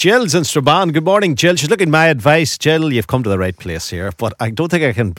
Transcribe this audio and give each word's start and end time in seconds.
Jill's 0.00 0.34
in 0.34 0.44
Strabane. 0.44 0.94
Good 0.94 1.04
morning, 1.04 1.34
Jill. 1.34 1.56
She's 1.56 1.68
looking 1.68 1.90
my 1.90 2.06
advice. 2.06 2.56
Jill, 2.56 2.90
you've 2.90 3.06
come 3.06 3.22
to 3.22 3.28
the 3.28 3.38
right 3.38 3.54
place 3.54 3.90
here, 3.90 4.10
but 4.16 4.32
I 4.40 4.48
don't 4.48 4.70
think 4.70 4.82
I 4.82 4.94
can 4.94 5.14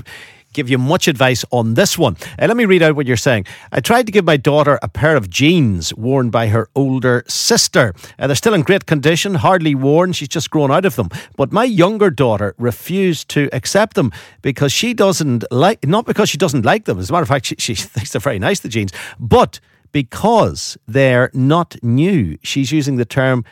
give 0.54 0.72
you 0.72 0.80
much 0.80 1.08
advice 1.08 1.46
on 1.52 1.76
this 1.76 2.00
one. 2.00 2.18
Uh, 2.40 2.48
let 2.48 2.58
me 2.58 2.66
read 2.66 2.82
out 2.82 2.96
what 2.96 3.06
you're 3.06 3.16
saying. 3.16 3.46
I 3.72 3.82
tried 3.82 4.08
to 4.08 4.12
give 4.12 4.26
my 4.26 4.38
daughter 4.38 4.80
a 4.82 4.90
pair 4.90 5.16
of 5.16 5.30
jeans 5.30 5.94
worn 5.94 6.32
by 6.32 6.48
her 6.48 6.68
older 6.74 7.24
sister. 7.28 7.94
Uh, 8.18 8.26
they're 8.26 8.36
still 8.36 8.56
in 8.56 8.64
great 8.64 8.88
condition, 8.88 9.36
hardly 9.36 9.76
worn. 9.76 10.14
She's 10.14 10.30
just 10.30 10.50
grown 10.50 10.72
out 10.72 10.86
of 10.86 10.96
them. 10.96 11.10
But 11.38 11.52
my 11.52 11.66
younger 11.66 12.10
daughter 12.10 12.56
refused 12.58 13.30
to 13.30 13.50
accept 13.54 13.94
them 13.94 14.12
because 14.42 14.74
she 14.74 14.96
doesn't 14.96 15.44
like, 15.52 15.86
not 15.86 16.08
because 16.08 16.28
she 16.28 16.40
doesn't 16.40 16.66
like 16.66 16.86
them. 16.86 16.98
As 16.98 17.12
a 17.12 17.14
matter 17.14 17.22
of 17.22 17.30
fact, 17.30 17.46
she, 17.46 17.56
she 17.60 17.76
thinks 17.76 18.14
they're 18.14 18.20
very 18.20 18.40
nice, 18.40 18.62
the 18.62 18.68
jeans, 18.68 18.94
but 19.20 19.60
because 19.92 20.78
they're 20.88 21.30
not 21.34 21.76
new. 21.84 22.38
She's 22.44 22.72
using 22.72 22.96
the 22.96 23.06
term 23.06 23.44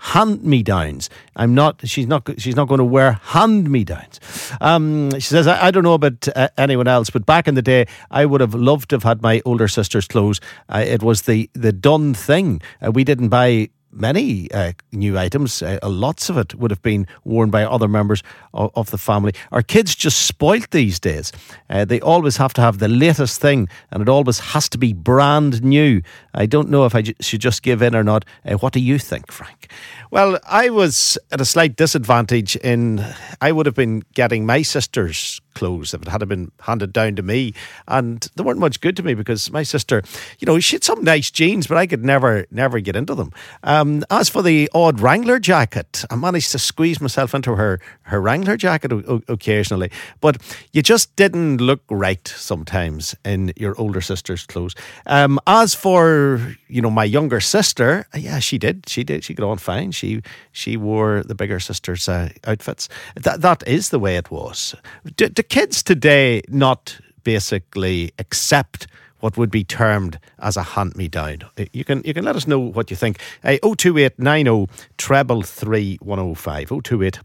hand 0.00 0.42
me 0.42 0.62
downs. 0.62 1.10
I'm 1.36 1.54
not. 1.54 1.80
She's 1.86 2.06
not. 2.06 2.28
She's 2.38 2.56
not 2.56 2.68
going 2.68 2.78
to 2.78 2.84
wear 2.84 3.12
hand 3.12 3.70
me 3.70 3.84
downs. 3.84 4.20
Um, 4.60 5.10
she 5.14 5.20
says, 5.20 5.46
I, 5.46 5.66
I, 5.66 5.70
don't 5.70 5.82
know 5.82 5.94
about 5.94 6.28
uh, 6.34 6.48
anyone 6.56 6.88
else, 6.88 7.10
but 7.10 7.26
back 7.26 7.48
in 7.48 7.54
the 7.54 7.62
day, 7.62 7.86
I 8.10 8.26
would 8.26 8.40
have 8.40 8.54
loved 8.54 8.90
to 8.90 8.96
have 8.96 9.02
had 9.02 9.22
my 9.22 9.42
older 9.44 9.68
sister's 9.68 10.06
clothes. 10.06 10.40
Uh, 10.68 10.84
it 10.86 11.02
was 11.02 11.22
the 11.22 11.50
the 11.52 11.72
done 11.72 12.14
thing. 12.14 12.60
Uh, 12.84 12.90
we 12.90 13.04
didn't 13.04 13.28
buy 13.28 13.70
many 13.90 14.50
uh, 14.52 14.72
new 14.92 15.18
items. 15.18 15.62
Uh, 15.62 15.78
lots 15.82 16.28
of 16.30 16.36
it 16.36 16.54
would 16.54 16.70
have 16.70 16.82
been 16.82 17.06
worn 17.24 17.50
by 17.50 17.64
other 17.64 17.88
members 17.88 18.22
of, 18.54 18.70
of 18.74 18.90
the 18.90 18.98
family. 18.98 19.32
Our 19.52 19.62
kids 19.62 19.94
just 19.94 20.26
spoilt 20.26 20.70
these 20.70 21.00
days. 21.00 21.32
Uh, 21.70 21.84
they 21.84 22.00
always 22.00 22.36
have 22.36 22.52
to 22.54 22.60
have 22.60 22.78
the 22.78 22.88
latest 22.88 23.40
thing, 23.40 23.68
and 23.90 24.02
it 24.02 24.08
always 24.08 24.38
has 24.38 24.68
to 24.70 24.78
be 24.78 24.92
brand 24.92 25.62
new. 25.62 26.02
I 26.34 26.46
don't 26.46 26.68
know 26.70 26.84
if 26.84 26.94
I 26.94 27.02
j- 27.02 27.14
should 27.20 27.40
just 27.40 27.62
give 27.62 27.82
in 27.82 27.94
or 27.94 28.04
not. 28.04 28.24
Uh, 28.44 28.54
what 28.54 28.72
do 28.72 28.80
you 28.80 28.98
think, 28.98 29.32
Frank? 29.32 29.70
Well, 30.10 30.38
I 30.48 30.70
was 30.70 31.18
at 31.30 31.40
a 31.40 31.44
slight 31.44 31.76
disadvantage 31.76 32.56
in 32.56 33.04
I 33.40 33.52
would 33.52 33.66
have 33.66 33.74
been 33.74 34.02
getting 34.14 34.46
my 34.46 34.62
sister's 34.62 35.40
clothes 35.58 35.92
if 35.92 36.02
it 36.02 36.08
had 36.08 36.26
been 36.28 36.50
handed 36.60 36.92
down 36.92 37.16
to 37.16 37.22
me. 37.22 37.52
And 37.86 38.20
they 38.36 38.44
weren't 38.44 38.60
much 38.60 38.80
good 38.80 38.96
to 38.96 39.02
me 39.02 39.14
because 39.14 39.50
my 39.50 39.64
sister, 39.64 40.02
you 40.38 40.46
know, 40.46 40.58
she 40.60 40.76
had 40.76 40.84
some 40.84 41.02
nice 41.02 41.30
jeans, 41.30 41.66
but 41.66 41.76
I 41.76 41.86
could 41.86 42.04
never, 42.04 42.46
never 42.50 42.80
get 42.80 42.96
into 42.96 43.14
them. 43.14 43.32
Um, 43.62 44.04
as 44.10 44.28
for 44.28 44.42
the 44.42 44.70
odd 44.72 45.00
Wrangler 45.00 45.38
jacket, 45.38 46.04
I 46.10 46.16
managed 46.16 46.52
to 46.52 46.58
squeeze 46.58 47.00
myself 47.00 47.34
into 47.34 47.56
her, 47.56 47.80
her 48.02 48.20
Wrangler 48.20 48.56
jacket 48.56 48.92
o- 48.92 49.22
occasionally. 49.28 49.90
But 50.20 50.36
you 50.72 50.82
just 50.82 51.14
didn't 51.16 51.58
look 51.60 51.82
right 51.90 52.26
sometimes 52.28 53.14
in 53.24 53.52
your 53.56 53.78
older 53.80 54.00
sister's 54.00 54.46
clothes. 54.46 54.74
Um, 55.06 55.40
as 55.46 55.74
for, 55.74 56.56
you 56.68 56.80
know, 56.80 56.90
my 56.90 57.04
younger 57.04 57.40
sister, 57.40 58.06
yeah, 58.14 58.38
she 58.38 58.58
did. 58.58 58.88
She 58.88 59.04
did. 59.04 59.24
She 59.24 59.34
got 59.34 59.48
on 59.48 59.58
fine. 59.58 59.90
She 59.92 60.22
she 60.52 60.76
wore 60.76 61.22
the 61.24 61.34
bigger 61.34 61.60
sister's 61.60 62.08
uh, 62.08 62.28
outfits. 62.44 62.88
That 63.16 63.40
that 63.40 63.66
is 63.66 63.88
the 63.90 63.98
way 63.98 64.16
it 64.16 64.30
was. 64.30 64.74
Do, 65.16 65.28
do 65.28 65.42
kids 65.48 65.82
today 65.82 66.42
not 66.48 66.98
basically 67.24 68.12
accept 68.18 68.86
what 69.20 69.36
would 69.36 69.50
be 69.50 69.64
termed 69.64 70.18
as 70.38 70.56
a 70.56 70.62
hand 70.62 70.96
me 70.96 71.08
down. 71.08 71.40
You 71.72 71.84
can 71.84 72.02
you 72.04 72.14
can 72.14 72.24
let 72.24 72.36
us 72.36 72.46
know 72.46 72.58
what 72.58 72.90
you 72.90 72.96
think. 72.96 73.18
Uh, 73.42 73.56
02890 73.62 74.72
treble 74.96 75.42
3105. 75.42 76.82
028 76.82 77.20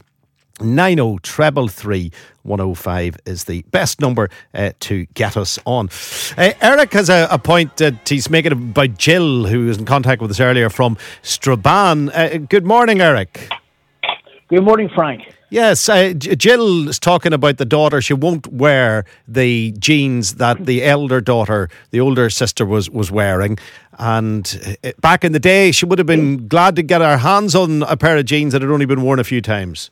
90 0.60 1.18
treble 1.22 1.68
105 1.68 3.16
is 3.26 3.44
the 3.44 3.62
best 3.70 4.00
number 4.00 4.30
uh, 4.54 4.70
to 4.80 5.04
get 5.14 5.36
us 5.36 5.58
on. 5.64 5.88
Uh, 6.36 6.52
Eric 6.60 6.92
has 6.92 7.08
a, 7.08 7.26
a, 7.28 7.38
point 7.38 7.76
that 7.78 8.08
he's 8.08 8.30
making 8.30 8.52
about 8.52 8.96
Jill, 8.96 9.46
who 9.46 9.66
was 9.66 9.78
in 9.78 9.84
contact 9.84 10.22
with 10.22 10.30
us 10.30 10.38
earlier 10.38 10.70
from 10.70 10.96
Strabane. 11.22 12.08
Uh, 12.10 12.38
good 12.48 12.64
morning, 12.64 13.00
Eric. 13.00 13.48
Good 14.48 14.62
morning, 14.62 14.88
Frank. 14.94 15.33
Yes, 15.50 15.88
uh, 15.88 16.12
Jill 16.14 16.88
is 16.88 16.98
talking 16.98 17.32
about 17.32 17.58
the 17.58 17.64
daughter. 17.64 18.00
She 18.00 18.14
won't 18.14 18.46
wear 18.48 19.04
the 19.28 19.72
jeans 19.78 20.36
that 20.36 20.66
the 20.66 20.84
elder 20.84 21.20
daughter, 21.20 21.68
the 21.90 22.00
older 22.00 22.30
sister, 22.30 22.64
was 22.66 22.90
was 22.90 23.10
wearing. 23.10 23.58
And 23.98 24.76
uh, 24.82 24.92
back 25.00 25.24
in 25.24 25.32
the 25.32 25.38
day, 25.38 25.70
she 25.70 25.86
would 25.86 25.98
have 25.98 26.06
been 26.06 26.48
glad 26.48 26.76
to 26.76 26.82
get 26.82 27.00
her 27.00 27.18
hands 27.18 27.54
on 27.54 27.82
a 27.84 27.96
pair 27.96 28.16
of 28.16 28.24
jeans 28.24 28.52
that 28.52 28.62
had 28.62 28.70
only 28.70 28.86
been 28.86 29.02
worn 29.02 29.20
a 29.20 29.24
few 29.24 29.40
times. 29.40 29.90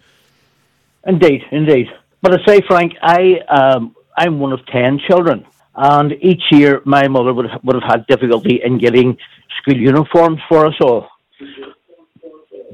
Indeed, 1.07 1.43
indeed. 1.51 1.87
But 2.23 2.41
I 2.41 2.45
say, 2.47 2.61
Frank, 2.67 2.95
I 3.03 3.41
um, 3.49 3.95
I'm 4.17 4.41
one 4.41 4.53
of 4.53 4.65
ten 4.67 4.99
children, 5.07 5.45
and 5.75 6.13
each 6.21 6.43
year 6.51 6.83
my 6.85 7.09
mother 7.09 7.33
would 7.35 7.47
would 7.63 7.75
have 7.81 7.89
had 7.89 8.07
difficulty 8.07 8.61
in 8.65 8.79
getting 8.79 9.17
school 9.61 9.77
uniforms 9.77 10.41
for 10.49 10.67
us 10.67 10.75
all 10.81 11.09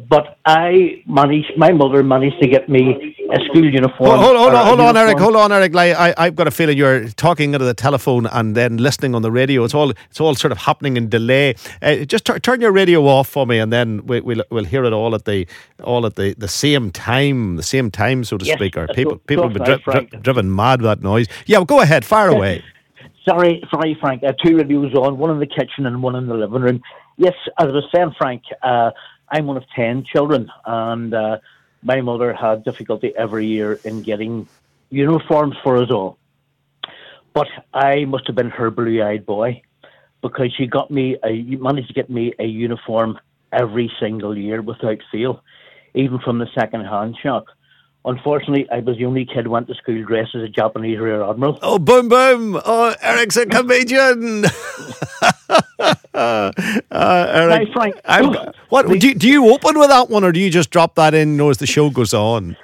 but 0.09 0.39
I 0.45 1.03
managed, 1.07 1.53
my 1.57 1.73
mother 1.73 2.03
managed 2.03 2.41
to 2.41 2.49
get 2.49 2.69
me 2.69 3.17
a 3.31 3.45
school 3.47 3.65
uniform. 3.65 4.11
Hold, 4.11 4.37
hold, 4.37 4.37
hold 4.37 4.55
on, 4.55 4.67
hold 4.67 4.81
on, 4.81 4.97
Eric, 4.97 5.19
hold 5.19 5.37
on, 5.37 5.51
Eric. 5.51 5.75
Like, 5.75 5.97
I, 5.97 6.15
I've 6.17 6.37
got 6.37 6.47
a 6.47 6.51
feeling 6.51 6.79
you're 6.79 7.09
talking 7.09 7.55
into 7.55 7.65
the 7.65 7.75
telephone 7.75 8.27
and 8.27 8.55
then 8.55 8.77
listening 8.77 9.15
on 9.15 9.23
the 9.23 9.31
radio. 9.31 9.65
It's 9.65 9.75
all, 9.75 9.91
it's 9.91 10.21
all 10.21 10.35
sort 10.35 10.53
of 10.53 10.59
happening 10.59 10.97
in 10.97 11.09
delay. 11.09 11.57
Uh, 11.83 11.97
just 12.05 12.27
t- 12.27 12.39
turn 12.39 12.61
your 12.61 12.73
radio 12.73 13.05
off 13.07 13.29
for 13.29 13.47
me, 13.47 13.59
and 13.59 13.73
then 13.73 14.07
we, 14.07 14.21
will 14.21 14.45
we'll 14.51 14.65
hear 14.65 14.85
it 14.85 14.93
all 14.93 15.15
at 15.15 15.25
the, 15.25 15.47
all 15.83 16.07
at 16.07 16.15
the, 16.15 16.35
the 16.35 16.49
same 16.49 16.91
time, 16.91 17.57
the 17.57 17.63
same 17.63 17.91
time, 17.91 18.25
so 18.25 18.39
to 18.39 18.45
yes, 18.45 18.57
speak. 18.57 18.77
Or 18.77 18.87
people, 18.89 19.17
people 19.17 19.45
have 19.49 19.53
been 19.53 19.65
dri- 19.65 20.07
dri- 20.07 20.21
driven 20.21 20.55
mad 20.55 20.81
with 20.81 20.91
that 20.91 21.03
noise. 21.03 21.27
Yeah, 21.47 21.59
well, 21.59 21.67
go 21.67 21.81
ahead, 21.81 22.05
fire 22.05 22.29
away. 22.29 22.63
sorry, 23.29 23.63
sorry, 23.71 23.97
Frank. 24.01 24.23
I 24.23 24.29
have 24.29 24.37
two 24.45 24.57
radios 24.57 24.95
on, 24.95 25.19
one 25.19 25.31
in 25.31 25.39
the 25.39 25.47
kitchen 25.47 25.87
and 25.87 26.03
one 26.03 26.15
in 26.15 26.27
the 26.29 26.35
living 26.35 26.63
room. 26.63 26.83
Yes, 27.17 27.35
as 27.59 27.67
I 27.67 27.73
was 27.73 27.85
saying, 27.95 28.15
Frank. 28.17 28.43
Uh, 28.63 28.91
I'm 29.31 29.47
one 29.47 29.57
of 29.57 29.65
10 29.75 30.05
children, 30.05 30.51
and 30.65 31.13
uh, 31.13 31.39
my 31.83 32.01
mother 32.01 32.33
had 32.33 32.65
difficulty 32.65 33.13
every 33.17 33.47
year 33.47 33.79
in 33.85 34.03
getting 34.03 34.49
uniforms 34.91 35.57
for 35.63 35.77
us 35.83 35.91
all. 35.91 36.19
But 37.35 37.49
I 37.73 38.05
must 38.05 38.27
have 38.27 38.37
been 38.37 38.51
her 38.51 38.71
blue 38.71 39.03
eyed 39.03 39.27
boy 39.27 39.63
because 40.23 40.53
she 40.57 40.67
got 40.67 40.91
me 40.91 41.17
a, 41.25 41.43
managed 41.57 41.89
to 41.89 41.95
get 41.95 42.11
me 42.11 42.33
a 42.39 42.45
uniform 42.45 43.19
every 43.53 43.91
single 44.01 44.37
year 44.37 44.63
without 44.63 44.99
fail, 45.13 45.43
even 45.95 46.19
from 46.19 46.39
the 46.39 46.49
second 46.55 46.85
hand 46.85 47.17
shop. 47.23 47.47
Unfortunately, 48.05 48.67
I 48.71 48.81
was 48.81 48.97
the 48.97 49.05
only 49.05 49.27
kid 49.27 49.45
who 49.45 49.51
went 49.51 49.69
to 49.69 49.75
school 49.75 50.03
dressed 50.05 50.35
as 50.35 50.43
a 50.43 50.49
Japanese 50.49 50.99
Rear 50.99 51.23
Admiral. 51.23 51.59
Oh, 51.63 51.79
boom, 51.79 52.09
boom! 52.09 52.61
Oh, 52.65 52.95
Eric's 53.03 53.37
a 53.37 53.45
comedian. 53.45 54.45
uh, 56.19 57.27
Eric, 57.33 57.69
Frank. 57.73 57.97
what 58.69 58.87
do 58.87 59.09
you, 59.09 59.15
do 59.15 59.29
you 59.29 59.53
open 59.53 59.79
with 59.79 59.89
that 59.89 60.11
one, 60.11 60.25
or 60.25 60.33
do 60.33 60.41
you 60.41 60.51
just 60.51 60.71
drop 60.71 60.95
that 60.97 61.15
in 61.15 61.33
you 61.33 61.37
know, 61.37 61.51
as 61.51 61.59
the 61.59 61.67
show 61.67 61.91
goes 61.91 62.15
on? 62.15 62.57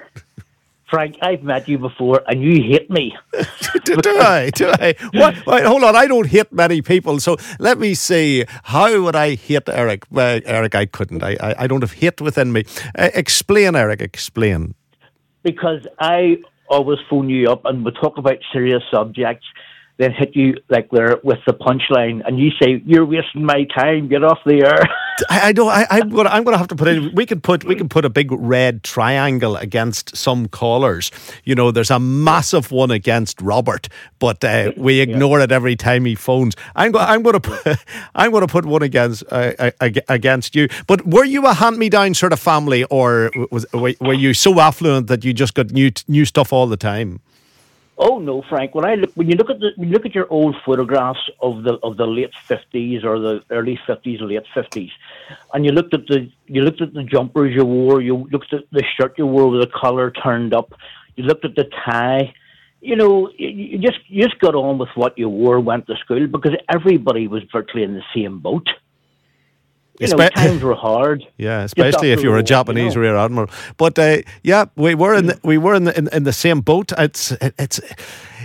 Frank, 0.90 1.16
I've 1.22 1.42
met 1.42 1.68
you 1.68 1.78
before, 1.78 2.22
and 2.28 2.40
you 2.40 2.62
hate 2.62 2.88
me. 2.88 3.16
do, 3.84 3.96
do, 3.96 4.16
I? 4.18 4.50
Do 4.50 4.70
I? 4.70 4.94
What? 5.12 5.44
Wait, 5.46 5.64
hold 5.64 5.82
on. 5.82 5.96
I 5.96 6.06
don't 6.06 6.28
hate 6.28 6.52
many 6.52 6.82
people, 6.82 7.18
so 7.18 7.36
let 7.58 7.78
me 7.78 7.94
see. 7.94 8.44
How 8.62 9.02
would 9.02 9.16
I 9.16 9.34
hate 9.34 9.68
Eric? 9.68 10.04
Well, 10.10 10.40
Eric, 10.44 10.74
I 10.76 10.86
couldn't. 10.86 11.24
I, 11.24 11.36
I, 11.40 11.54
I 11.64 11.66
don't 11.66 11.80
have 11.80 11.92
hate 11.92 12.20
within 12.20 12.52
me. 12.52 12.64
Uh, 12.96 13.10
explain, 13.14 13.74
Eric. 13.74 14.02
Explain. 14.02 14.74
Because 15.42 15.84
I 15.98 16.38
always 16.68 16.98
phone 17.10 17.28
you 17.28 17.50
up, 17.50 17.64
and 17.64 17.84
we 17.84 17.90
talk 17.90 18.16
about 18.18 18.36
serious 18.52 18.82
subjects 18.92 19.46
then 19.96 20.12
hit 20.12 20.34
you 20.34 20.56
like 20.68 20.90
there 20.90 21.18
with 21.22 21.38
the 21.46 21.52
punchline, 21.52 22.22
and 22.26 22.38
you 22.38 22.50
say, 22.60 22.82
"You're 22.84 23.06
wasting 23.06 23.44
my 23.44 23.64
time. 23.76 24.08
Get 24.08 24.24
off 24.24 24.38
the 24.44 24.64
air." 24.64 24.82
I, 25.30 25.48
I 25.48 25.52
know. 25.52 25.68
I, 25.68 25.86
I'm 25.88 26.08
going. 26.08 26.26
I'm 26.26 26.44
to 26.44 26.58
have 26.58 26.68
to 26.68 26.76
put 26.76 26.88
in. 26.88 27.14
We 27.14 27.26
could 27.26 27.42
put. 27.42 27.64
We 27.64 27.76
can 27.76 27.88
put 27.88 28.04
a 28.04 28.10
big 28.10 28.32
red 28.32 28.82
triangle 28.82 29.56
against 29.56 30.16
some 30.16 30.48
callers. 30.48 31.12
You 31.44 31.54
know, 31.54 31.70
there's 31.70 31.92
a 31.92 32.00
massive 32.00 32.72
one 32.72 32.90
against 32.90 33.40
Robert, 33.40 33.88
but 34.18 34.42
uh, 34.42 34.72
we 34.76 35.00
ignore 35.00 35.38
yeah. 35.38 35.44
it 35.44 35.52
every 35.52 35.76
time 35.76 36.04
he 36.04 36.16
phones. 36.16 36.56
I'm 36.74 36.90
going. 36.90 37.06
I'm 37.06 37.22
going 37.22 37.40
to. 37.40 37.40
Put, 37.40 37.78
I'm 38.16 38.32
going 38.32 38.46
to 38.46 38.50
put 38.50 38.64
one 38.64 38.82
against 38.82 39.22
uh, 39.30 39.70
against 39.80 40.56
you. 40.56 40.68
But 40.88 41.06
were 41.06 41.24
you 41.24 41.46
a 41.46 41.54
hand-me-down 41.54 42.14
sort 42.14 42.32
of 42.32 42.40
family, 42.40 42.82
or 42.84 43.30
was 43.52 43.64
were 43.72 44.14
you 44.14 44.34
so 44.34 44.58
affluent 44.58 45.06
that 45.06 45.24
you 45.24 45.32
just 45.32 45.54
got 45.54 45.70
new 45.70 45.92
new 46.08 46.24
stuff 46.24 46.52
all 46.52 46.66
the 46.66 46.76
time? 46.76 47.20
Oh 47.96 48.18
no, 48.18 48.42
Frank. 48.48 48.74
When 48.74 48.84
I 48.84 48.96
look, 48.96 49.12
when 49.14 49.28
you 49.28 49.36
look 49.36 49.50
at 49.50 49.60
the, 49.60 49.70
when 49.76 49.88
you 49.88 49.94
look 49.94 50.04
at 50.04 50.14
your 50.14 50.26
old 50.28 50.56
photographs 50.66 51.20
of 51.40 51.62
the 51.62 51.74
of 51.82 51.96
the 51.96 52.06
late 52.06 52.34
fifties 52.48 53.04
or 53.04 53.20
the 53.20 53.44
early 53.50 53.78
fifties, 53.86 54.20
late 54.20 54.42
fifties, 54.52 54.90
and 55.52 55.64
you 55.64 55.70
looked 55.70 55.94
at 55.94 56.06
the 56.08 56.28
you 56.46 56.62
looked 56.62 56.80
at 56.80 56.92
the 56.92 57.04
jumpers 57.04 57.54
you 57.54 57.64
wore, 57.64 58.02
you 58.02 58.28
looked 58.32 58.52
at 58.52 58.64
the 58.72 58.82
shirt 58.96 59.14
you 59.16 59.26
wore 59.26 59.48
with 59.48 59.60
the 59.60 59.68
collar 59.68 60.10
turned 60.10 60.52
up, 60.52 60.74
you 61.14 61.24
looked 61.24 61.44
at 61.44 61.54
the 61.54 61.64
tie. 61.84 62.34
You 62.80 62.96
know, 62.96 63.30
you 63.38 63.78
just 63.78 63.98
you 64.08 64.24
just 64.24 64.40
got 64.40 64.54
on 64.54 64.76
with 64.78 64.90
what 64.96 65.16
you 65.16 65.28
wore, 65.28 65.60
went 65.60 65.86
to 65.86 65.96
school 65.96 66.26
because 66.26 66.52
everybody 66.68 67.28
was 67.28 67.42
virtually 67.50 67.84
in 67.84 67.94
the 67.94 68.02
same 68.14 68.40
boat 68.40 68.66
you 70.00 70.08
know, 70.08 70.28
times 70.28 70.62
were 70.62 70.74
hard. 70.74 71.24
Yeah, 71.36 71.62
especially 71.62 72.12
if 72.12 72.22
you 72.22 72.30
were 72.30 72.38
a 72.38 72.42
Japanese 72.42 72.94
you 72.94 73.00
know. 73.00 73.08
rear 73.08 73.16
admiral. 73.16 73.50
But 73.76 73.98
uh, 73.98 74.18
yeah, 74.42 74.66
we 74.76 74.94
were 74.94 75.14
in 75.14 75.26
the, 75.26 75.40
we 75.42 75.58
were 75.58 75.74
in 75.74 75.84
the, 75.84 75.96
in, 75.96 76.08
in 76.12 76.24
the 76.24 76.32
same 76.32 76.60
boat. 76.60 76.92
It's 76.96 77.32
it's 77.40 77.80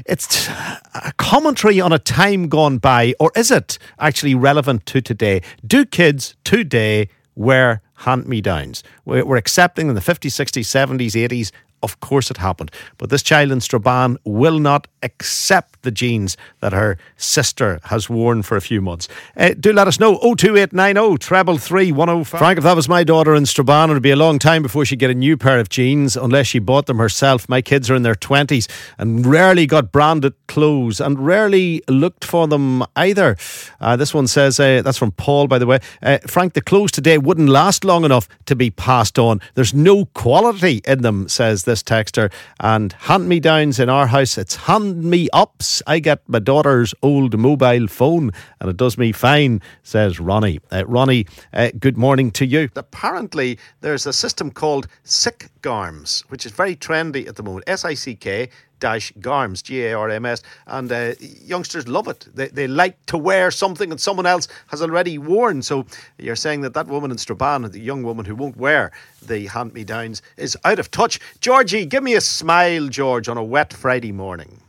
it's 0.05 0.47
a 0.47 1.13
commentary 1.17 1.79
on 1.81 1.91
a 1.91 1.99
time 1.99 2.49
gone 2.49 2.77
by, 2.77 3.13
or 3.19 3.31
is 3.35 3.51
it 3.51 3.77
actually 3.99 4.35
relevant 4.35 4.85
to 4.87 5.01
today? 5.01 5.41
Do 5.65 5.85
kids 5.85 6.35
today 6.43 7.09
wear 7.35 7.81
hand 7.95 8.27
me 8.27 8.41
downs? 8.41 8.83
We're 9.05 9.37
accepting 9.37 9.89
in 9.89 9.95
the 9.95 10.01
50s, 10.01 10.31
60s, 10.31 10.65
70s, 10.65 11.29
80s 11.29 11.51
of 11.83 11.99
course 11.99 12.29
it 12.31 12.37
happened. 12.37 12.71
But 12.97 13.09
this 13.09 13.23
child 13.23 13.51
in 13.51 13.61
Strabane 13.61 14.17
will 14.23 14.59
not 14.59 14.87
accept 15.03 15.81
the 15.81 15.91
jeans 15.91 16.37
that 16.59 16.73
her 16.73 16.97
sister 17.17 17.79
has 17.85 18.09
worn 18.09 18.43
for 18.43 18.57
a 18.57 18.61
few 18.61 18.81
months. 18.81 19.07
Uh, 19.37 19.53
do 19.59 19.71
let 19.73 19.87
us 19.87 19.99
know. 19.99 20.17
02890 20.19 21.17
treble 21.17 21.57
3105. 21.57 22.39
Frank, 22.39 22.57
if 22.57 22.63
that 22.63 22.75
was 22.75 22.89
my 22.89 23.03
daughter 23.03 23.33
in 23.35 23.45
Strabane, 23.45 23.89
it 23.89 23.93
would 23.93 24.03
be 24.03 24.11
a 24.11 24.15
long 24.15 24.39
time 24.39 24.61
before 24.61 24.85
she'd 24.85 24.99
get 24.99 25.09
a 25.09 25.15
new 25.15 25.37
pair 25.37 25.59
of 25.59 25.69
jeans 25.69 26.17
unless 26.17 26.47
she 26.47 26.59
bought 26.59 26.85
them 26.85 26.97
herself. 26.97 27.47
My 27.47 27.61
kids 27.61 27.89
are 27.89 27.95
in 27.95 28.03
their 28.03 28.15
20s 28.15 28.67
and 28.97 29.25
rarely 29.25 29.65
got 29.65 29.91
branded 29.91 30.33
clothes 30.47 30.99
and 30.99 31.25
rarely 31.25 31.81
looked 31.87 32.25
for 32.25 32.47
them 32.47 32.83
either. 32.95 33.37
Uh, 33.79 33.95
this 33.95 34.13
one 34.13 34.27
says, 34.27 34.59
uh, 34.59 34.81
that's 34.81 34.97
from 34.97 35.11
Paul, 35.11 35.47
by 35.47 35.59
the 35.59 35.67
way. 35.67 35.79
Uh, 36.01 36.17
Frank, 36.27 36.53
the 36.53 36.61
clothes 36.61 36.91
today 36.91 37.17
wouldn't 37.17 37.49
last 37.49 37.83
long 37.83 38.03
enough 38.03 38.27
to 38.45 38.55
be 38.55 38.69
passed 38.69 39.17
on. 39.17 39.39
There's 39.55 39.73
no 39.73 40.05
quality 40.05 40.81
in 40.85 41.01
them, 41.01 41.27
says 41.27 41.63
this 41.69 41.83
texter. 41.83 42.31
And 42.59 42.91
hand 42.93 43.29
me 43.29 43.39
downs 43.39 43.79
in 43.79 43.89
our 43.89 44.07
house, 44.07 44.37
it's 44.37 44.55
hand 44.55 45.03
me 45.03 45.29
ups. 45.31 45.81
I 45.85 45.99
get 45.99 46.27
my 46.27 46.39
daughter's 46.39 46.93
old 47.03 47.37
mobile 47.37 47.87
phone 47.87 48.31
and 48.59 48.69
it 48.69 48.77
does 48.77 48.97
me 48.97 49.11
fine, 49.11 49.61
says 49.83 50.19
Ronnie. 50.19 50.59
Uh, 50.71 50.83
Ronnie, 50.85 51.27
uh, 51.53 51.69
good 51.79 51.97
morning 51.97 52.31
to 52.31 52.45
you. 52.45 52.69
Apparently, 52.75 53.59
there's 53.81 54.07
a 54.07 54.13
system 54.13 54.49
called 54.49 54.87
Sick 55.03 55.49
Garms, 55.61 56.21
which 56.29 56.45
is 56.45 56.51
very 56.51 56.75
trendy 56.75 57.27
at 57.27 57.35
the 57.35 57.43
moment. 57.43 57.65
S 57.67 57.85
I 57.85 57.93
C 57.93 58.15
K 58.15 58.49
garms, 58.79 59.61
G 59.63 59.85
A 59.85 59.93
R 59.93 60.09
M 60.09 60.25
S, 60.25 60.41
and 60.67 60.91
uh, 60.91 61.13
youngsters 61.19 61.87
love 61.87 62.07
it. 62.07 62.27
They, 62.33 62.47
they 62.47 62.67
like 62.67 63.05
to 63.07 63.17
wear 63.17 63.51
something 63.51 63.89
that 63.89 63.99
someone 63.99 64.25
else 64.25 64.47
has 64.67 64.81
already 64.81 65.17
worn. 65.17 65.61
So 65.61 65.85
you're 66.17 66.35
saying 66.35 66.61
that 66.61 66.73
that 66.73 66.87
woman 66.87 67.11
in 67.11 67.17
Strabane, 67.17 67.69
the 67.71 67.79
young 67.79 68.03
woman 68.03 68.25
who 68.25 68.35
won't 68.35 68.57
wear 68.57 68.91
the 69.25 69.47
hand 69.47 69.73
me 69.73 69.83
downs, 69.83 70.21
is 70.37 70.57
out 70.63 70.79
of 70.79 70.91
touch. 70.91 71.19
Georgie, 71.39 71.85
give 71.85 72.03
me 72.03 72.15
a 72.15 72.21
smile, 72.21 72.87
George, 72.87 73.27
on 73.27 73.37
a 73.37 73.43
wet 73.43 73.73
Friday 73.73 74.11
morning. 74.11 74.61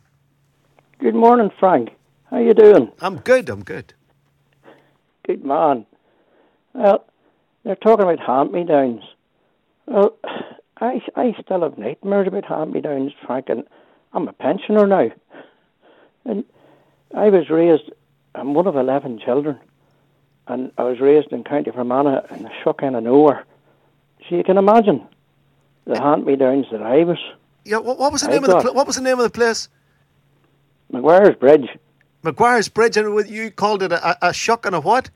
Good 0.99 1.15
morning, 1.15 1.51
Frank. 1.59 1.91
How 2.31 2.39
you 2.39 2.55
doing? 2.55 2.93
I'm 3.01 3.19
good. 3.19 3.49
I'm 3.49 3.65
good. 3.65 3.95
Good 5.27 5.45
man. 5.45 5.87
Well, 6.75 7.05
they're 7.65 7.77
talking 7.77 8.05
about 8.05 8.21
hand 8.21 8.53
me 8.53 8.65
downs. 8.65 9.03
Well, 9.87 10.17
I 10.81 11.01
I 11.17 11.35
still 11.43 11.63
have 11.63 11.79
nightmares 11.79 12.29
about 12.29 12.45
hand 12.45 12.73
me 12.73 12.81
downs, 12.81 13.13
Frank, 13.27 13.49
and 13.49 13.65
I'm 14.13 14.29
a 14.29 14.33
pensioner 14.33 14.87
now. 14.87 15.11
And 16.25 16.45
I 17.17 17.29
was 17.29 17.49
raised, 17.51 17.91
I'm 18.35 18.55
one 18.55 18.67
of 18.67 18.77
11 18.77 19.21
children, 19.25 19.59
and 20.47 20.73
I 20.79 20.85
was 20.85 21.01
raised 21.01 21.33
in 21.33 21.45
County 21.45 21.71
Fermanagh 21.71 22.27
in 22.35 22.43
the 22.43 22.51
shook 22.63 22.83
end 22.83 22.97
of 22.97 23.05
nowhere. 23.05 23.45
So 24.29 24.37
you 24.37 24.45
can 24.45 24.59
imagine 24.59 25.07
the 25.87 26.01
hand 26.01 26.27
me 26.27 26.37
downs 26.37 26.67
that 26.73 26.83
I 26.83 27.05
was. 27.05 27.19
Yeah, 27.65 27.79
what, 27.79 27.99
what 27.99 28.13
was 28.13 28.23
the 28.23 28.29
name 28.29 28.45
of 28.45 28.51
the 28.51 28.61
pl- 28.61 28.75
what 28.75 28.87
was 28.87 28.97
the 28.97 29.03
name 29.03 29.19
of 29.19 29.25
the 29.25 29.31
place? 29.31 29.69
Maguiresbridge. 30.93 31.69
McGuire's 32.23 32.69
Bridge, 32.69 32.97
and 32.97 33.29
you 33.31 33.51
called 33.51 33.83
it 33.83 33.93
a, 33.93 34.29
a 34.29 34.33
shock 34.33 34.67
and 34.67 34.75
a 34.75 34.81
what? 34.81 35.11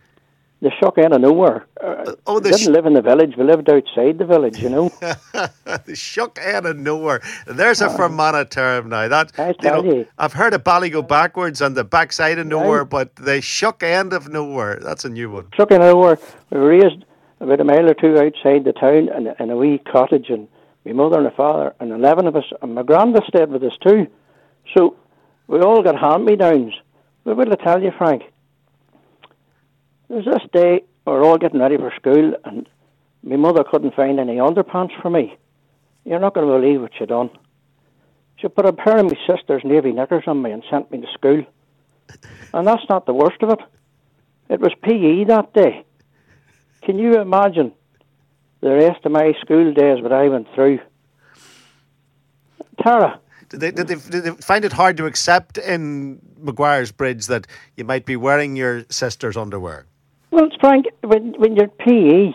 The 0.65 0.71
shock 0.81 0.97
end 0.97 1.13
of 1.13 1.21
nowhere. 1.21 1.67
Uh, 1.81 2.15
oh, 2.27 2.41
the 2.41 2.49
we 2.49 2.51
didn't 2.53 2.59
sh- 2.59 2.69
live 2.69 2.87
in 2.87 2.95
the 2.95 3.03
village. 3.03 3.37
We 3.37 3.45
lived 3.45 3.69
outside 3.69 4.19
the 4.19 4.25
village, 4.25 4.59
you 4.59 4.71
know. 4.71 4.89
the 5.01 5.95
shock 5.95 6.39
end 6.43 6.65
of 6.65 6.79
nowhere. 6.79 7.21
There's 7.47 7.83
a 7.83 7.87
uh, 7.87 7.97
Fermanagh 7.97 8.47
term 8.47 8.89
now. 8.89 9.07
That 9.07 9.39
I 9.39 9.53
tell 9.53 9.85
you, 9.85 9.91
know, 9.91 9.97
you. 9.99 10.07
I've 10.19 10.33
heard 10.33 10.55
of 10.55 10.65
Bally 10.65 10.89
go 10.89 11.03
backwards 11.03 11.61
and 11.61 11.77
the 11.77 11.85
backside 11.85 12.39
of 12.39 12.47
nowhere, 12.47 12.81
right. 12.81 12.89
but 12.89 13.17
the 13.17 13.43
shock 13.43 13.83
end 13.83 14.15
of 14.15 14.31
nowhere. 14.31 14.79
That's 14.81 15.05
a 15.05 15.11
new 15.11 15.31
one. 15.31 15.49
Shock 15.55 15.71
end 15.71 15.83
of 15.83 15.95
nowhere. 15.95 16.19
We 16.51 16.59
were 16.59 16.69
raised 16.69 17.05
about 17.41 17.61
a 17.61 17.65
mile 17.65 17.91
or 17.91 17.95
two 17.95 18.19
outside 18.19 18.65
the 18.65 18.73
town 18.73 19.11
in, 19.11 19.35
in 19.39 19.51
a 19.51 19.57
wee 19.57 19.79
cottage, 19.79 20.31
and 20.31 20.49
my 20.87 20.93
mother 20.93 21.17
and 21.17 21.25
my 21.25 21.37
father 21.37 21.75
and 21.79 21.93
eleven 21.93 22.27
of 22.27 22.37
us, 22.37 22.47
and 22.63 22.75
my 22.75 22.83
grandma 22.83 23.21
stayed 23.29 23.51
with 23.51 23.63
us 23.63 23.77
too. 23.83 24.07
So 24.75 24.97
we 25.47 25.61
all 25.61 25.83
got 25.83 26.01
hand 26.01 26.25
me 26.25 26.37
downs. 26.37 26.73
But 27.25 27.37
what'll 27.37 27.53
I 27.53 27.57
tell 27.57 27.83
you, 27.83 27.93
Frank? 27.97 28.23
There's 30.15 30.27
this 30.27 30.49
day 30.53 30.85
we're 31.05 31.25
all 31.25 31.39
getting 31.39 31.59
ready 31.59 31.77
for 31.77 31.93
school, 31.97 32.35
and 32.45 32.69
my 33.25 33.35
mother 33.35 33.65
couldn't 33.69 33.97
find 33.97 34.21
any 34.21 34.37
underpants 34.37 34.93
for 35.03 35.11
me. 35.11 35.37
You're 36.05 36.21
not 36.21 36.35
going 36.35 36.47
to 36.47 36.53
believe 36.53 36.83
what 36.83 36.93
she 36.97 37.05
done. 37.05 37.31
She 38.37 38.47
put 38.47 38.65
a 38.65 38.73
pair 38.73 38.99
of 38.99 39.07
my 39.07 39.19
sister's 39.27 39.63
navy 39.65 39.91
knickers 39.91 40.23
on 40.29 40.41
me 40.41 40.53
and 40.53 40.63
sent 40.71 40.89
me 40.93 41.01
to 41.01 41.09
school. 41.15 41.43
And 42.53 42.65
that's 42.65 42.85
not 42.89 43.07
the 43.07 43.13
worst 43.13 43.43
of 43.43 43.51
it. 43.51 43.59
It 44.49 44.61
was 44.61 44.71
PE 44.85 45.25
that 45.25 45.53
day. 45.53 45.85
Can 46.83 46.97
you 46.97 47.21
imagine 47.21 47.73
the 48.61 48.71
rest 48.71 49.05
of 49.05 49.11
my 49.11 49.33
school 49.41 49.75
days 49.75 50.01
what 50.01 50.13
I 50.13 50.29
went 50.29 50.47
through? 50.55 50.79
Tara. 52.81 53.19
Did 53.49 53.59
they, 53.59 53.71
did, 53.73 53.89
they, 53.89 53.97
did 53.97 54.23
they 54.23 54.31
find 54.31 54.65
it 54.65 54.75
hard 54.75 54.97
to 54.99 55.07
accept 55.07 55.59
in 55.59 56.21
Maguiresbridge 56.41 57.27
that 57.27 57.49
you 57.77 57.83
might 57.83 58.07
be 58.07 58.15
wearing 58.15 58.55
your 58.55 58.85
sister's 58.91 59.37
underwear? 59.37 59.87
Well, 60.35 60.49
Frank, 60.59 60.87
when 61.03 61.35
when 61.39 61.55
you're 61.55 61.69
PE, 61.69 62.33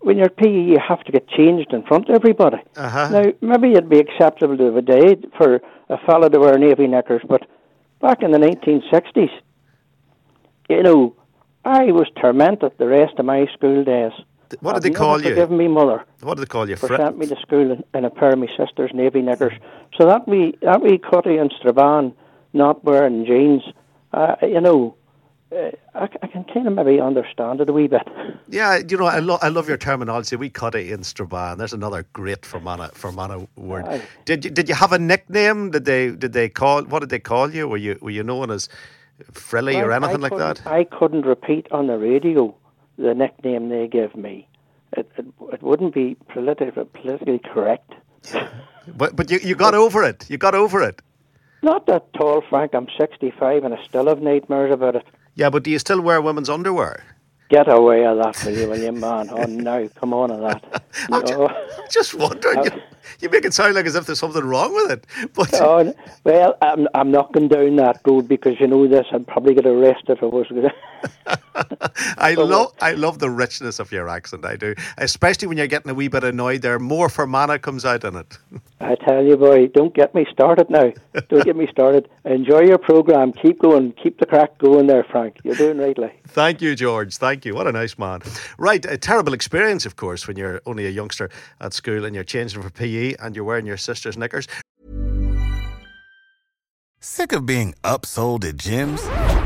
when 0.00 0.18
you're 0.18 0.28
PE, 0.28 0.62
you 0.72 0.80
have 0.80 1.04
to 1.04 1.12
get 1.12 1.28
changed 1.28 1.72
in 1.72 1.84
front 1.84 2.08
of 2.08 2.16
everybody. 2.16 2.56
Uh-huh. 2.76 3.08
Now, 3.08 3.24
maybe 3.40 3.70
it'd 3.70 3.88
be 3.88 4.00
acceptable 4.00 4.66
of 4.66 4.76
a 4.76 4.82
day 4.82 5.14
for 5.38 5.60
a 5.88 5.98
fellow 6.06 6.28
to 6.28 6.40
wear 6.40 6.58
navy 6.58 6.88
knickers, 6.88 7.22
but 7.28 7.42
back 8.00 8.24
in 8.24 8.32
the 8.32 8.38
1960s, 8.38 9.30
you 10.68 10.82
know, 10.82 11.14
I 11.64 11.92
was 11.92 12.08
tormented 12.20 12.72
the 12.78 12.88
rest 12.88 13.14
of 13.20 13.24
my 13.26 13.46
school 13.54 13.84
days. 13.84 14.10
What 14.58 14.74
did 14.74 14.82
they 14.82 14.90
call 14.90 15.22
you? 15.22 15.28
Forgive 15.28 15.52
me, 15.52 15.68
mother. 15.68 16.04
What 16.22 16.38
did 16.38 16.42
they 16.42 16.50
call 16.50 16.68
you? 16.68 16.74
For 16.74 16.88
Fr- 16.88 16.96
sent 16.96 17.16
me 17.16 17.26
to 17.28 17.36
school 17.36 17.70
in, 17.70 17.84
in, 17.94 18.04
a 18.04 18.10
pair 18.10 18.32
of 18.32 18.40
my 18.40 18.48
sister's 18.56 18.90
navy 18.92 19.22
knickers. 19.22 19.54
So 19.96 20.06
that 20.06 20.26
wee 20.26 20.58
that 20.62 20.82
wee 20.82 20.98
cutty 20.98 21.36
and 21.36 21.54
Strabane 21.60 22.12
not 22.52 22.82
wearing 22.82 23.24
jeans, 23.24 23.62
uh, 24.12 24.34
you 24.42 24.60
know, 24.60 24.96
uh, 25.52 25.70
I, 25.94 26.08
I, 26.22 26.26
can 26.26 26.44
kind 26.44 26.66
of 26.66 26.72
maybe 26.72 27.00
understand 27.00 27.60
it 27.60 27.68
a 27.68 27.72
wee 27.72 27.86
bit. 27.86 28.06
Yeah, 28.48 28.78
you 28.88 28.96
know, 28.96 29.06
I, 29.06 29.20
lo- 29.20 29.38
I 29.40 29.48
love 29.48 29.68
your 29.68 29.76
terminology. 29.76 30.34
We 30.34 30.50
cut 30.50 30.74
it 30.74 30.90
in 30.90 31.00
Strabane. 31.00 31.58
There's 31.58 31.72
another 31.72 32.04
great 32.12 32.44
Fermanagh 32.44 32.90
Fermanagh 32.94 33.46
word. 33.56 33.86
Aye. 33.86 34.02
Did 34.24 34.44
you 34.44 34.50
did 34.50 34.68
you 34.68 34.74
have 34.74 34.92
a 34.92 34.98
nickname? 34.98 35.70
Did 35.70 35.84
they 35.84 36.10
did 36.10 36.32
they 36.32 36.48
call? 36.48 36.82
What 36.84 37.00
did 37.00 37.10
they 37.10 37.20
call 37.20 37.54
you? 37.54 37.68
Were 37.68 37.76
you 37.76 37.96
were 38.00 38.10
you 38.10 38.24
known 38.24 38.50
as 38.50 38.68
Frilly 39.32 39.76
or 39.76 39.92
anything 39.92 40.20
like 40.20 40.36
that? 40.36 40.66
I 40.66 40.84
couldn't 40.84 41.24
repeat 41.24 41.68
on 41.70 41.86
the 41.86 41.96
radio 41.96 42.54
the 42.98 43.14
nickname 43.14 43.68
they 43.68 43.86
gave 43.86 44.16
me. 44.16 44.48
It 44.96 45.10
it, 45.16 45.26
it 45.52 45.62
wouldn't 45.62 45.94
be 45.94 46.16
politically 46.28 46.84
politically 46.92 47.38
correct. 47.38 47.94
but 48.96 49.14
but 49.14 49.30
you, 49.30 49.38
you 49.38 49.54
got 49.54 49.74
over 49.74 50.02
it. 50.02 50.28
You 50.28 50.38
got 50.38 50.56
over 50.56 50.82
it. 50.82 51.02
Not 51.62 51.86
that 51.86 52.12
tall, 52.14 52.42
Frank. 52.48 52.74
I'm 52.74 52.86
65 52.98 53.64
and 53.64 53.74
I 53.74 53.82
still 53.82 54.06
have 54.06 54.20
nightmares 54.20 54.72
about 54.72 54.96
it. 54.96 55.06
Yeah, 55.36 55.50
but 55.50 55.62
do 55.62 55.70
you 55.70 55.78
still 55.78 56.00
wear 56.00 56.20
women's 56.20 56.48
underwear? 56.48 57.15
Get 57.48 57.68
away 57.68 58.04
of 58.04 58.18
that, 58.18 58.44
will 58.44 58.58
you, 58.58 58.68
will 58.68 58.78
you, 58.78 58.92
man? 58.92 59.28
Oh, 59.30 59.44
no, 59.44 59.88
come 59.90 60.12
on 60.12 60.32
of 60.32 60.40
that. 60.40 60.82
I'm 61.12 61.24
just, 61.24 61.92
just, 61.92 62.14
wondering. 62.14 62.82
you 63.20 63.30
make 63.30 63.44
it 63.44 63.54
sound 63.54 63.74
like 63.74 63.86
as 63.86 63.94
if 63.94 64.06
there's 64.06 64.18
something 64.18 64.44
wrong 64.44 64.74
with 64.74 64.90
it. 64.90 65.06
But 65.34 65.54
oh, 65.54 65.94
well, 66.24 66.56
I'm 66.62 66.88
I'm 66.94 67.10
not 67.10 67.32
going 67.32 67.48
down 67.48 67.76
that 67.76 68.00
road 68.06 68.26
because 68.26 68.58
you 68.58 68.66
know 68.66 68.86
this. 68.88 69.06
I'd 69.12 69.26
probably 69.26 69.54
get 69.54 69.66
arrested 69.66 70.18
if 70.18 70.22
I 70.22 70.26
was. 70.26 70.46
I 72.18 72.34
love 72.34 72.72
I 72.80 72.92
love 72.92 73.18
the 73.18 73.30
richness 73.30 73.78
of 73.78 73.92
your 73.92 74.08
accent. 74.08 74.44
I 74.44 74.56
do, 74.56 74.74
especially 74.98 75.48
when 75.48 75.58
you're 75.58 75.66
getting 75.66 75.90
a 75.90 75.94
wee 75.94 76.08
bit 76.08 76.24
annoyed. 76.24 76.62
There, 76.62 76.78
more 76.78 77.08
Fermanagh 77.08 77.58
comes 77.58 77.84
out 77.84 78.04
in 78.04 78.16
it. 78.16 78.38
I 78.80 78.94
tell 78.94 79.24
you, 79.24 79.36
boy, 79.36 79.68
don't 79.68 79.94
get 79.94 80.14
me 80.14 80.26
started 80.30 80.70
now. 80.70 80.92
Don't 81.28 81.44
get 81.44 81.56
me 81.56 81.66
started. 81.70 82.08
Enjoy 82.24 82.60
your 82.60 82.78
program. 82.78 83.32
Keep 83.32 83.60
going. 83.60 83.92
Keep 83.92 84.20
the 84.20 84.26
crack 84.26 84.58
going 84.58 84.86
there, 84.86 85.04
Frank. 85.04 85.38
You're 85.44 85.54
doing 85.54 85.78
rightly. 85.78 86.12
Thank 86.28 86.60
you, 86.60 86.74
George. 86.74 87.16
Thank 87.36 87.44
you. 87.44 87.54
What 87.54 87.66
a 87.66 87.72
nice 87.72 87.98
man. 87.98 88.22
Right, 88.56 88.82
a 88.86 88.96
terrible 88.96 89.34
experience, 89.34 89.84
of 89.84 89.96
course, 89.96 90.26
when 90.26 90.38
you're 90.38 90.62
only 90.64 90.86
a 90.86 90.90
youngster 90.90 91.28
at 91.60 91.74
school 91.74 92.06
and 92.06 92.14
you're 92.14 92.24
changing 92.24 92.62
for 92.62 92.70
PE 92.70 93.16
and 93.20 93.36
you're 93.36 93.44
wearing 93.44 93.66
your 93.66 93.76
sister's 93.76 94.16
knickers. 94.16 94.48
Sick 96.98 97.32
of 97.32 97.44
being 97.44 97.74
upsold 97.84 98.48
at 98.48 98.56
gyms? 98.56 99.45